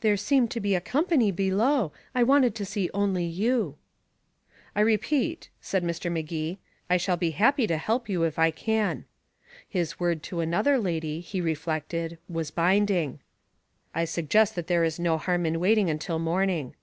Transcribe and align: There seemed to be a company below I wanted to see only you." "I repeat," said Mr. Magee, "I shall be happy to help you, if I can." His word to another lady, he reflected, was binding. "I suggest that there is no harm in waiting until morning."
There 0.00 0.16
seemed 0.16 0.50
to 0.50 0.58
be 0.58 0.74
a 0.74 0.80
company 0.80 1.30
below 1.30 1.92
I 2.12 2.24
wanted 2.24 2.52
to 2.56 2.64
see 2.64 2.90
only 2.92 3.24
you." 3.24 3.76
"I 4.74 4.80
repeat," 4.80 5.50
said 5.60 5.84
Mr. 5.84 6.10
Magee, 6.10 6.58
"I 6.90 6.96
shall 6.96 7.16
be 7.16 7.30
happy 7.30 7.68
to 7.68 7.76
help 7.76 8.08
you, 8.08 8.24
if 8.24 8.40
I 8.40 8.50
can." 8.50 9.04
His 9.68 10.00
word 10.00 10.24
to 10.24 10.40
another 10.40 10.78
lady, 10.78 11.20
he 11.20 11.40
reflected, 11.40 12.18
was 12.28 12.50
binding. 12.50 13.20
"I 13.94 14.04
suggest 14.04 14.56
that 14.56 14.66
there 14.66 14.82
is 14.82 14.98
no 14.98 15.16
harm 15.16 15.46
in 15.46 15.60
waiting 15.60 15.88
until 15.88 16.18
morning." 16.18 16.74